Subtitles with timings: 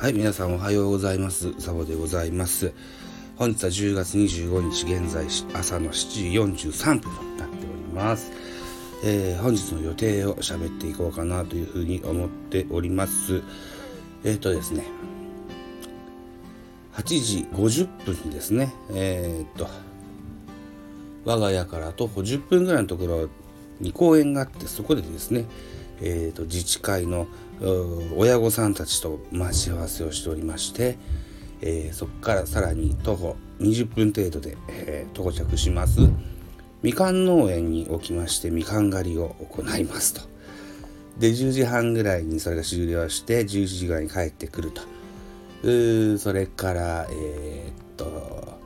[0.00, 1.52] はい、皆さんおはようございます。
[1.60, 2.72] サボでございます。
[3.36, 8.32] 本日は10月25日現在朝の7時43分となっております。
[9.04, 13.42] えー本日の予定を喋っていこうかなというふうに思っております。
[14.24, 14.86] えっ、とですね、
[16.94, 19.68] 8時50分にですね、えっ、と、
[21.26, 23.28] 我が家から徒歩10分ぐらいのところ
[23.80, 25.44] に公園があってそこでですね、
[26.02, 27.26] えー、と自治会の
[28.16, 30.96] 親御さんたちと待ち合わせをしておりまして、
[31.60, 36.00] えーそこからさらに徒歩20分程度で、えー到着します。
[36.82, 40.22] みかん農園におきましてみかん狩りを行いますと。
[41.18, 44.82] で10時半ぐらいにそれが終了して11時ぐらいに帰ってくると。
[45.62, 48.58] うそれからえーっと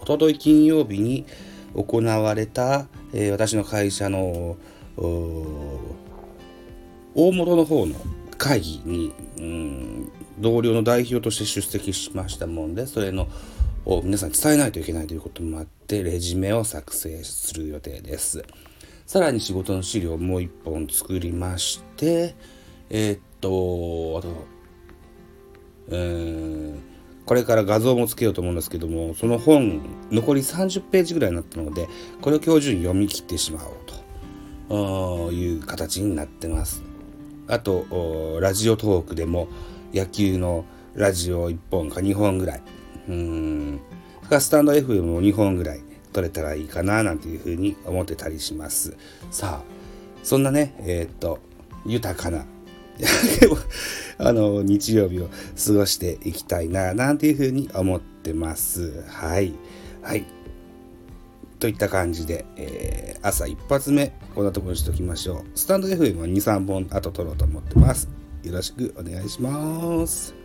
[0.00, 1.24] おととい金曜日に
[1.74, 4.56] 行われた、えー私の会社の
[7.28, 7.94] 大元の方の
[8.38, 13.28] 会議に、うん、同僚の代表として出席しましたもんでそれの
[13.84, 18.44] を皆さん伝えないといけないということもあってレジュメを作成する予定です。
[19.06, 22.36] さらに仕事の資料をもう一本作りまして
[22.90, 24.46] えーっとあと
[25.88, 26.78] うん
[27.26, 29.82] これから画像もつけようと思うんですけどもその本
[30.12, 31.88] 残り30ページぐらいになったので
[32.20, 36.89] これを今日中に読み切ってしまおうという形になってます。
[37.48, 39.48] あとラジオトークでも
[39.92, 42.62] 野球のラジオ1本か2本ぐらい。
[43.08, 43.80] うん。
[44.28, 45.80] スタンド FM も2本ぐらい
[46.12, 48.96] 撮れたらいいかななんていうふうに思ってたりします。
[49.30, 49.80] さあ
[50.22, 51.38] そんなねえーっと
[51.86, 52.44] 豊かな
[54.18, 55.28] あの日曜日を
[55.66, 59.02] 過ごしていきたいななんていうふうに思ってます。
[59.08, 59.54] はい。
[60.02, 60.26] はい。
[61.58, 65.44] といった感じで、えー朝一発目こんなところにしておきましょう。
[65.54, 68.08] スタンド FM は23本後撮ろうと思ってます。
[68.42, 70.39] よろしくお願いします。